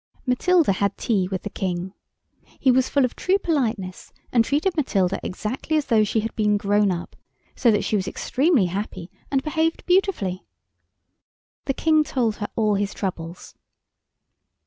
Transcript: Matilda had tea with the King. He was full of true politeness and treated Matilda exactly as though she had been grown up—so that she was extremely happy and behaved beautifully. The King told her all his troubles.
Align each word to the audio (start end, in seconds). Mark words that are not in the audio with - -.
Matilda 0.25 0.71
had 0.71 0.97
tea 0.97 1.27
with 1.27 1.43
the 1.43 1.51
King. 1.51 1.93
He 2.59 2.71
was 2.71 2.89
full 2.89 3.05
of 3.05 3.15
true 3.15 3.37
politeness 3.37 4.11
and 4.31 4.43
treated 4.43 4.75
Matilda 4.75 5.19
exactly 5.21 5.77
as 5.77 5.85
though 5.85 6.03
she 6.03 6.21
had 6.21 6.35
been 6.35 6.57
grown 6.57 6.89
up—so 6.89 7.69
that 7.69 7.83
she 7.83 7.95
was 7.95 8.07
extremely 8.07 8.65
happy 8.65 9.11
and 9.29 9.43
behaved 9.43 9.85
beautifully. 9.85 10.43
The 11.65 11.75
King 11.75 12.03
told 12.03 12.37
her 12.37 12.47
all 12.55 12.73
his 12.73 12.95
troubles. 12.95 13.53